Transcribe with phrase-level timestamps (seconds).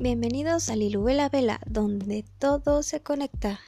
[0.00, 3.58] Bienvenidos a Lilubela Vela, donde todo se conecta.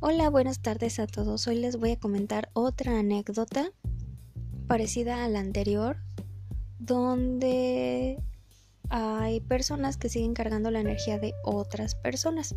[0.00, 1.46] Hola, buenas tardes a todos.
[1.46, 3.70] Hoy les voy a comentar otra anécdota
[4.66, 5.98] parecida a la anterior,
[6.80, 8.20] donde
[8.90, 12.56] hay personas que siguen cargando la energía de otras personas.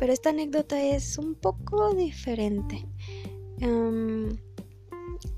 [0.00, 2.84] Pero esta anécdota es un poco diferente.
[3.60, 4.38] Em,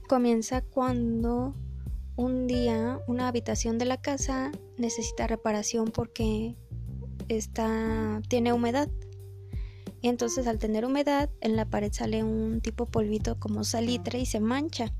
[0.08, 1.54] comienza cuando
[2.16, 6.56] un día una habitación de la casa necesita reparación porque
[7.28, 8.88] está tiene humedad.
[10.02, 14.40] Entonces al tener humedad en la pared sale un tipo polvito como salitre y se
[14.40, 14.92] mancha.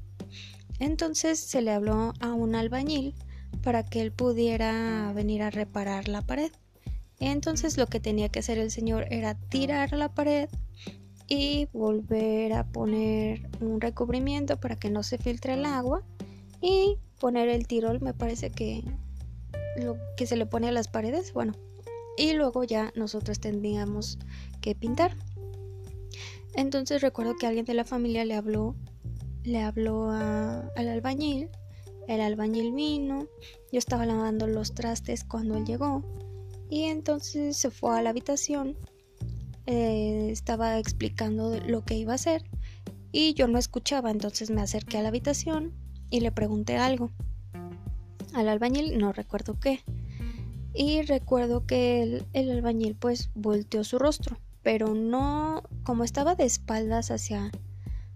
[0.78, 3.14] Entonces se le habló a un albañil
[3.62, 6.50] para que él pudiera venir a reparar la pared.
[7.20, 10.48] Entonces lo que tenía que hacer el señor era tirar la pared
[11.28, 16.02] y volver a poner un recubrimiento para que no se filtre el agua
[16.60, 18.84] y poner el tirol me parece que
[19.76, 21.54] lo que se le pone a las paredes bueno
[22.16, 24.18] y luego ya nosotros tendríamos
[24.60, 25.16] que pintar
[26.54, 28.76] entonces recuerdo que alguien de la familia le habló
[29.42, 31.50] le habló al albañil
[32.08, 33.26] el albañil vino
[33.72, 36.02] yo estaba lavando los trastes cuando él llegó
[36.70, 38.76] y entonces se fue a la habitación
[39.66, 42.44] eh, estaba explicando lo que iba a hacer
[43.12, 45.72] y yo no escuchaba entonces me acerqué a la habitación
[46.10, 47.10] y le pregunté algo.
[48.34, 49.80] Al albañil no recuerdo qué.
[50.74, 57.10] Y recuerdo que el, albañil pues volteó su rostro, pero no como estaba de espaldas
[57.10, 57.52] hacia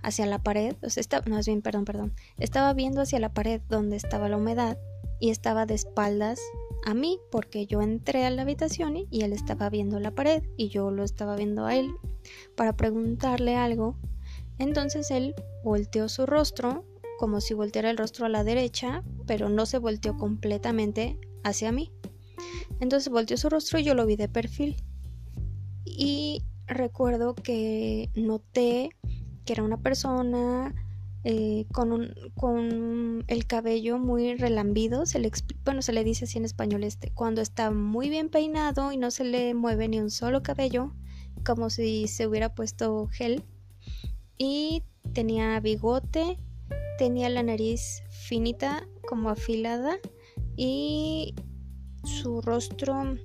[0.01, 3.61] hacia la pared, o sea, estaba, más bien, perdón, perdón, estaba viendo hacia la pared
[3.69, 4.79] donde estaba la humedad
[5.21, 6.41] y estaba de espaldas
[6.85, 10.69] a mí porque yo entré a la habitación y él estaba viendo la pared y
[10.69, 11.91] yo lo estaba viendo a él
[12.57, 13.97] para preguntarle algo.
[14.59, 16.85] Entonces él volteó su rostro
[17.19, 21.93] como si volteara el rostro a la derecha, pero no se volteó completamente hacia mí.
[22.81, 24.77] Entonces volteó su rostro y yo lo vi de perfil.
[25.85, 28.91] Y recuerdo que noté
[29.45, 30.75] que era una persona
[31.25, 35.33] eh, con, con el cabello muy relambido, se le,
[35.65, 39.11] bueno, se le dice así en español este, cuando está muy bien peinado y no
[39.11, 40.95] se le mueve ni un solo cabello,
[41.45, 43.43] como si se hubiera puesto gel.
[44.37, 46.39] Y tenía bigote
[46.99, 49.99] tenía la nariz finita, como afilada,
[50.57, 51.35] y
[52.05, 53.17] su rostro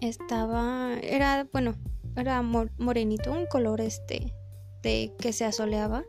[0.00, 1.74] estaba, era, bueno,
[2.16, 4.34] era morenito, un color este
[4.82, 6.04] de que se asoleaba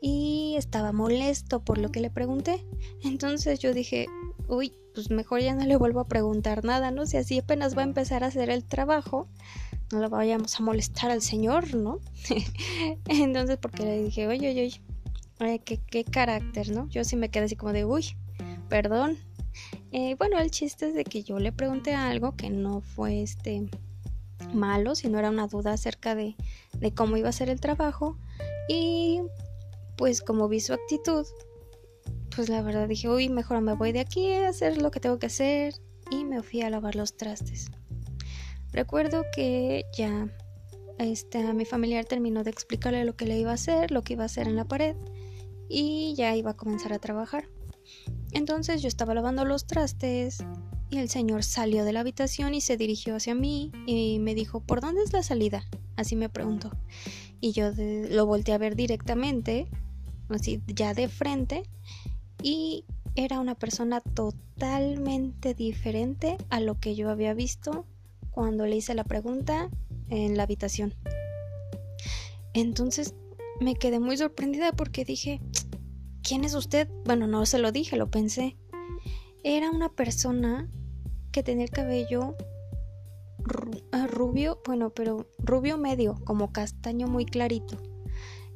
[0.00, 2.66] y estaba molesto por lo que le pregunté.
[3.04, 4.06] Entonces yo dije,
[4.48, 7.06] uy, pues mejor ya no le vuelvo a preguntar nada, ¿no?
[7.06, 9.28] Si así apenas va a empezar a hacer el trabajo,
[9.92, 12.00] no lo vayamos a molestar al señor, ¿no?
[13.08, 14.82] Entonces porque le dije, oye, oye,
[15.64, 16.88] qué, carácter, ¿no?
[16.88, 18.16] Yo sí me quedé así como de, uy,
[18.68, 19.18] perdón.
[19.90, 23.68] Eh, bueno, el chiste es de que yo le pregunté algo que no fue este
[24.52, 26.36] malo, sino era una duda acerca de,
[26.78, 28.18] de cómo iba a ser el trabajo.
[28.68, 29.22] Y
[29.96, 31.26] pues como vi su actitud,
[32.34, 35.18] pues la verdad dije, uy, mejor me voy de aquí a hacer lo que tengo
[35.18, 35.74] que hacer.
[36.10, 37.70] Y me fui a lavar los trastes.
[38.72, 40.28] Recuerdo que ya
[40.98, 44.24] este, mi familiar terminó de explicarle lo que le iba a hacer, lo que iba
[44.24, 44.96] a hacer en la pared
[45.70, 47.48] y ya iba a comenzar a trabajar.
[48.32, 50.44] Entonces yo estaba lavando los trastes
[50.90, 54.60] y el señor salió de la habitación y se dirigió hacia mí y me dijo,
[54.60, 55.64] ¿por dónde es la salida?
[55.96, 56.72] Así me preguntó.
[57.40, 59.68] Y yo lo volteé a ver directamente,
[60.28, 61.62] así ya de frente,
[62.42, 67.86] y era una persona totalmente diferente a lo que yo había visto
[68.30, 69.70] cuando le hice la pregunta
[70.08, 70.94] en la habitación.
[72.52, 73.14] Entonces
[73.60, 75.40] me quedé muy sorprendida porque dije,
[76.22, 76.88] ¿quién es usted?
[77.04, 78.56] Bueno, no se lo dije, lo pensé.
[79.44, 80.68] Era una persona
[81.30, 82.36] que tenía el cabello
[83.92, 87.76] ah, rubio, bueno, pero rubio medio, como castaño muy clarito.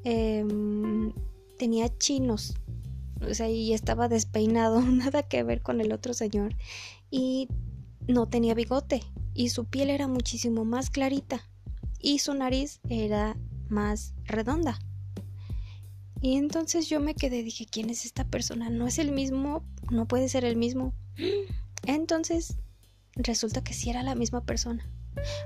[0.05, 1.13] Em,
[1.59, 2.55] tenía chinos,
[3.21, 6.57] o sea, y estaba despeinado, nada que ver con el otro señor.
[7.11, 7.49] Y
[8.09, 9.03] no tenía bigote,
[9.35, 11.49] y su piel era muchísimo más clarita,
[11.99, 13.37] y su nariz era
[13.69, 14.79] más redonda.
[16.25, 18.71] Y entonces yo me quedé, dije, ¿quién es esta persona?
[18.71, 20.95] No es el mismo, no puede ser el mismo.
[21.87, 22.57] Entonces
[23.13, 24.91] resulta que sí era la misma persona.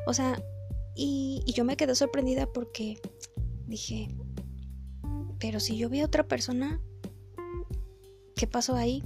[0.06, 0.40] O sea,
[0.94, 3.00] y, yo me quedé sorprendida porque
[3.66, 4.14] dije,
[5.40, 6.80] pero si yo vi a otra persona,
[8.36, 9.02] ¿qué pasó ahí?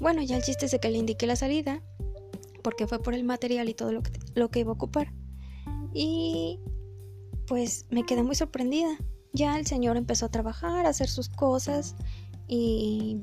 [0.00, 1.84] Bueno, ya el chiste es de que le indiqué la salida,
[2.64, 5.12] porque fue por el material y todo lo que, lo que iba a ocupar.
[5.94, 6.58] Y
[7.46, 8.98] pues me quedé muy sorprendida
[9.34, 11.96] ya el señor empezó a trabajar, a hacer sus cosas
[12.48, 13.18] y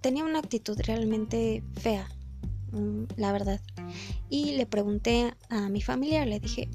[0.00, 2.08] tenía una actitud realmente fea.
[2.72, 3.60] mm, la verdad.
[4.28, 6.68] Y le pregunté a mi familia, le dije,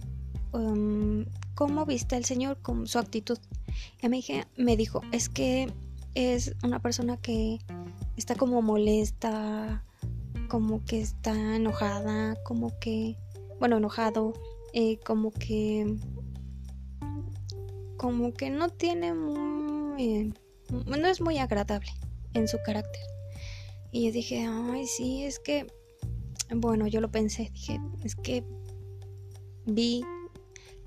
[0.54, 1.26] um,
[1.56, 3.38] ¿cómo viste al Señor con su actitud?
[4.02, 5.68] Y me, dije, me dijo, es que
[6.16, 7.60] es una persona que
[8.16, 9.84] está como molesta,
[10.48, 13.18] como que está enojada, como que,
[13.60, 14.34] bueno, enojado,
[14.74, 15.98] eh, como que,
[18.00, 20.34] como que no tiene muy,
[20.72, 21.92] no es muy agradable
[22.34, 23.02] en su carácter.
[23.92, 25.68] Y yo dije, ay, sí, es que,
[26.50, 28.46] bueno, yo lo pensé, dije, es que
[29.66, 30.06] vi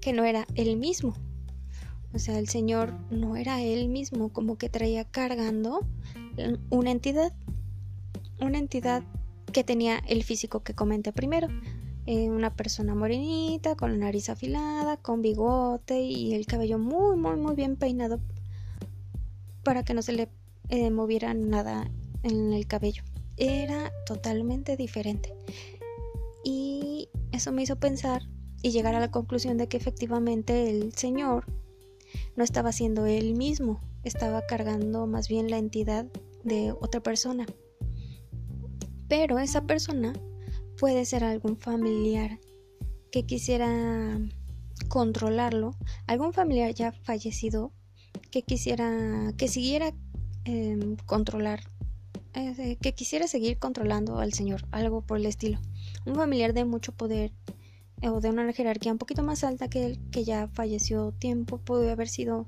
[0.01, 1.15] que no era él mismo.
[2.15, 5.87] O sea, el Señor no era él mismo, como que traía cargando
[6.71, 7.35] una entidad,
[8.41, 9.05] una entidad
[9.53, 11.49] que tenía el físico que comenté primero.
[12.07, 17.55] Una persona morenita, con la nariz afilada, con bigote y el cabello muy, muy, muy
[17.55, 18.21] bien peinado
[19.63, 20.29] para que no se le
[20.69, 21.91] eh, moviera nada
[22.25, 23.05] en el cabello.
[23.37, 25.33] Era totalmente diferente.
[26.45, 28.23] Y eso me hizo pensar
[28.63, 31.47] y llegar a la conclusión de que efectivamente el Señor
[32.37, 36.07] no estaba siendo él mismo, estaba cargando más bien la entidad
[36.45, 37.47] de otra persona.
[39.09, 40.13] Pero esa persona
[40.83, 42.41] puede ser algún familiar
[43.13, 44.19] que quisiera
[44.89, 45.77] controlarlo,
[46.09, 47.71] algún familiar ya fallecido
[48.33, 49.95] que quisiera que siguiera
[50.45, 51.61] em, controlar
[52.35, 55.61] eh, que quisiera seguir controlando al señor algo por el estilo.
[56.05, 57.31] Un familiar de mucho poder
[58.03, 61.93] o de una jerarquía un poquito más alta que él, que ya falleció tiempo, puede
[61.93, 62.45] haber sido,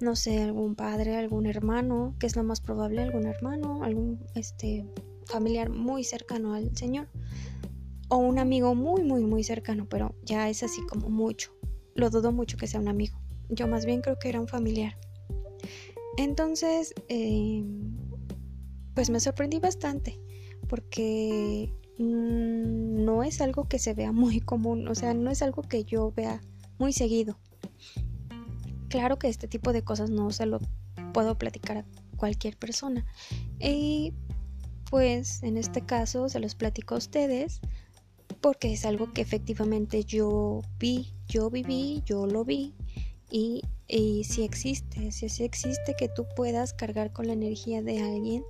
[0.00, 4.84] no sé, algún padre, algún hermano, que es lo más probable, algún hermano, algún este
[5.26, 7.08] familiar muy cercano al Señor,
[8.08, 11.52] o un amigo muy, muy, muy cercano, pero ya es así como mucho.
[11.94, 13.18] Lo dudo mucho que sea un amigo.
[13.48, 14.98] Yo más bien creo que era un familiar.
[16.16, 17.64] Entonces, eh,
[18.94, 20.20] pues me sorprendí bastante,
[20.68, 25.62] porque Mm, no es algo que se vea muy común, o sea, no es algo
[25.62, 26.40] que yo vea
[26.78, 27.38] muy seguido.
[28.88, 30.58] Claro que este tipo de cosas no se lo
[31.12, 31.84] puedo platicar a
[32.16, 33.06] cualquier persona.
[33.60, 34.12] Y
[34.90, 37.60] pues en este caso se los platico a ustedes
[38.40, 42.74] porque es algo que efectivamente yo vi, yo viví, yo lo vi
[43.30, 43.62] y,
[44.24, 48.44] si existe, si, si existe que tú puedas cargar con la energía de alguien,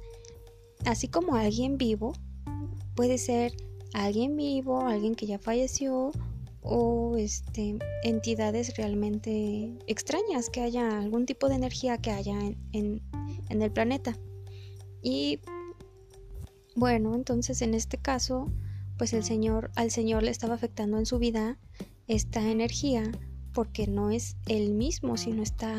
[0.85, 2.13] así como alguien vivo,
[2.95, 3.57] Puede ser
[3.93, 6.13] alguien vivo, alguien que ya falleció
[6.63, 12.39] o este, entidades realmente extrañas, que haya algún tipo de energía que haya
[12.73, 13.03] en,
[13.51, 14.17] en el planeta.
[15.03, 15.41] Y
[16.75, 18.51] bueno, entonces en este caso,
[18.99, 21.59] pues el Señor, al Señor le estaba afectando en su vida
[22.07, 23.11] esta energía
[23.53, 25.75] porque no es él mismo, sino está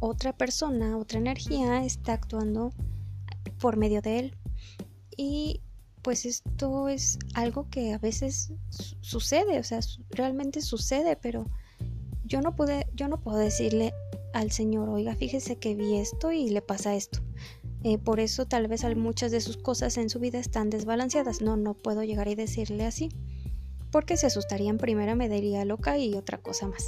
[0.00, 2.72] otra persona, otra energía está actuando
[3.60, 4.36] por medio de él.
[5.16, 5.60] Y
[6.02, 8.52] pues esto es algo que a veces
[9.00, 11.44] sucede, o sea, realmente sucede, pero
[12.24, 13.92] yo no pude, yo no puedo decirle
[14.32, 17.20] al Señor, oiga, fíjese que vi esto y le pasa esto.
[17.82, 21.40] Eh, por eso tal vez muchas de sus cosas en su vida están desbalanceadas.
[21.40, 23.08] No, no puedo llegar y decirle así,
[23.90, 26.84] porque se asustaría en primera, me daría loca y otra cosa más.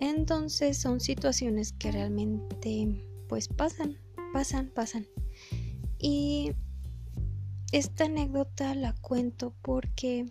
[0.00, 3.98] Entonces son situaciones que realmente pues pasan,
[4.32, 5.06] pasan, pasan.
[5.98, 6.52] Y
[7.72, 10.26] esta anécdota la cuento porque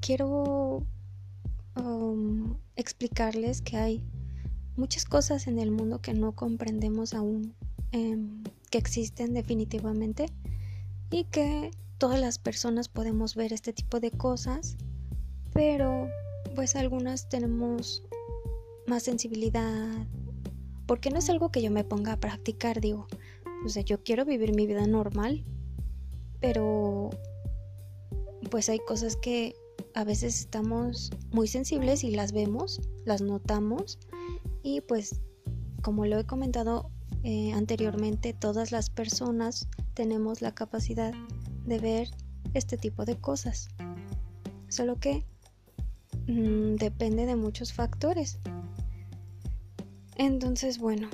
[0.00, 0.86] quiero
[1.76, 4.04] um, explicarles que hay
[4.76, 7.54] muchas cosas en el mundo que no comprendemos aún,
[7.92, 10.26] em, que existen definitivamente
[11.10, 14.76] y que todas las personas podemos ver este tipo de cosas,
[15.52, 16.08] pero
[16.54, 18.02] pues algunas tenemos
[18.86, 20.06] más sensibilidad,
[20.86, 23.06] porque no es algo que yo me ponga a practicar, digo,
[23.64, 25.44] o sea, yo quiero vivir mi vida normal,
[26.40, 27.10] pero
[28.50, 29.54] pues hay cosas que
[29.94, 33.98] a veces estamos muy sensibles y las vemos, las notamos
[34.62, 35.20] y pues
[35.82, 36.90] como lo he comentado
[37.22, 41.12] eh, anteriormente, todas las personas tenemos la capacidad
[41.64, 42.10] de ver
[42.54, 43.68] este tipo de cosas.
[44.68, 45.24] Solo que
[46.26, 48.38] mm, depende de muchos factores.
[50.16, 51.08] Entonces, bueno,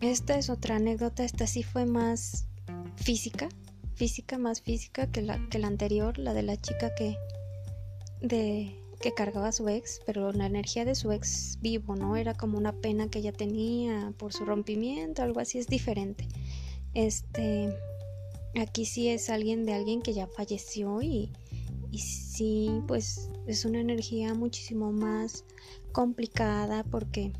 [0.00, 2.46] esta es otra anécdota, esta sí fue más
[2.96, 3.48] física,
[3.94, 7.16] física, más física que la, que la anterior, la de la chica que,
[8.20, 12.16] de, que cargaba a su ex, pero la energía de su ex vivo, ¿no?
[12.16, 16.26] Era como una pena que ella tenía por su rompimiento, algo así, es diferente.
[16.94, 17.72] Este,
[18.60, 21.32] aquí sí es alguien de alguien que ya falleció y,
[21.90, 25.44] y sí, pues es una energía muchísimo más
[25.92, 27.32] complicada porque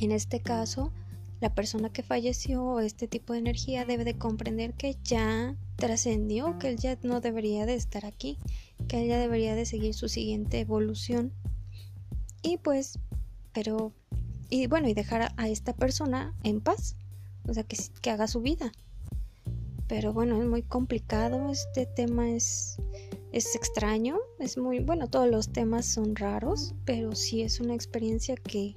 [0.00, 0.92] en este caso
[1.40, 6.70] la persona que falleció este tipo de energía debe de comprender que ya trascendió, que
[6.70, 8.38] él ya no debería de estar aquí,
[8.86, 11.32] que él ya debería de seguir su siguiente evolución.
[12.42, 12.98] Y pues,
[13.52, 13.92] pero,
[14.48, 16.96] y bueno, y dejar a, esta persona en paz,
[17.48, 18.72] o sea, que, que haga su vida.
[19.88, 22.76] Pero bueno, es muy complicado, este tema es,
[23.32, 28.36] es extraño, es muy, bueno, todos los temas son raros, pero sí es una experiencia
[28.36, 28.74] que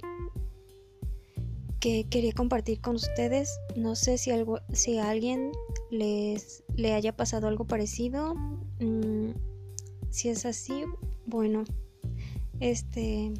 [1.80, 3.58] que quería compartir con ustedes.
[3.74, 5.50] No sé si, algo, si alguien
[5.90, 8.34] les le haya pasado algo parecido.
[8.78, 9.30] Mm,
[10.10, 10.84] si es así,
[11.26, 11.64] bueno,
[12.60, 13.32] este,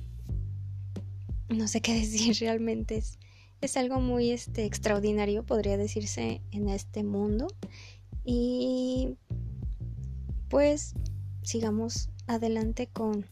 [1.49, 2.97] no sé qué decir realmente.
[2.97, 3.19] Es,
[3.61, 7.47] es algo muy este, extraordinario, podría decirse, en este mundo.
[8.25, 9.17] Y
[10.49, 10.95] pues
[11.43, 13.27] sigamos adelante con,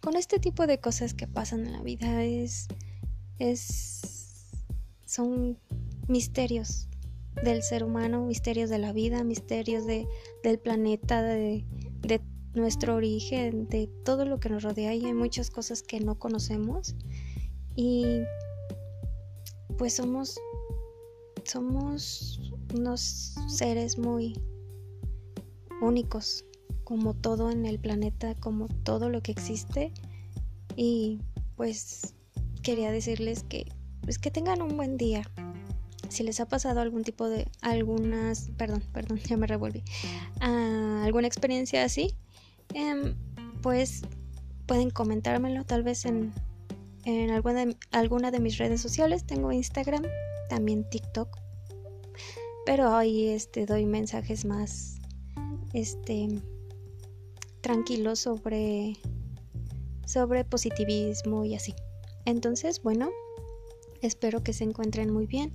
[0.00, 2.24] con este tipo de cosas que pasan en la vida.
[2.24, 2.68] Es
[3.38, 4.50] es
[5.06, 5.58] son
[6.08, 6.88] misterios
[7.42, 10.06] del ser humano, misterios de la vida, misterios de,
[10.42, 11.64] del planeta, de,
[12.00, 12.20] de,
[12.54, 16.94] nuestro origen, de todo lo que nos rodea y hay muchas cosas que no conocemos
[17.74, 18.04] y
[19.76, 20.38] pues somos
[21.44, 22.40] somos
[22.74, 24.40] unos seres muy
[25.82, 26.44] únicos
[26.84, 29.92] como todo en el planeta, como todo lo que existe
[30.76, 31.20] y
[31.56, 32.14] pues
[32.62, 33.66] quería decirles que
[34.02, 35.22] pues que tengan un buen día.
[36.10, 39.82] Si les ha pasado algún tipo de algunas, perdón, perdón, ya me revolví,
[40.40, 42.14] ah, alguna experiencia así,
[42.74, 43.14] em,
[43.62, 44.02] pues
[44.66, 46.32] pueden comentármelo tal vez en,
[47.04, 49.24] en alguna, de, alguna de mis redes sociales.
[49.24, 50.02] Tengo Instagram,
[50.48, 51.28] también TikTok.
[52.66, 54.96] Pero ahí este, doy mensajes más
[55.72, 56.28] este,
[57.60, 58.96] tranquilos sobre,
[60.06, 61.74] sobre positivismo y así.
[62.24, 63.10] Entonces, bueno,
[64.00, 65.52] espero que se encuentren muy bien.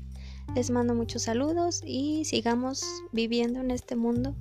[0.56, 4.36] Les mando muchos saludos y sigamos viviendo en este mundo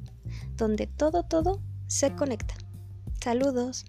[0.57, 2.55] donde todo, todo se conecta.
[3.21, 3.85] Saludos.